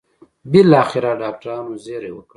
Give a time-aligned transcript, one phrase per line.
[0.51, 2.29] بالاخره ډاکټرانو زېری وکړ.